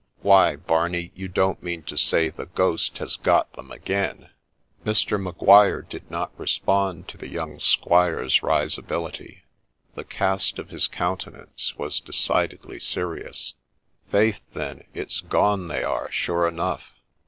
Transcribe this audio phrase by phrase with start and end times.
[0.23, 4.15] 'Why, Barney, you don't mean to say the ghost has got them again?'
[4.81, 5.21] 20 THE SPECTRE Mr.
[5.21, 9.43] Maguire did not respond to the young squire's risibility;
[9.93, 13.53] the cast of his countenance was decidedly serious.'
[14.11, 16.95] Faith, then, it 's gone they are, sure enough